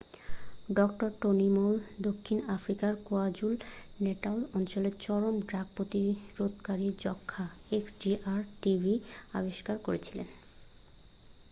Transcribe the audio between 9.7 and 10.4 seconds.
করেছিলেন।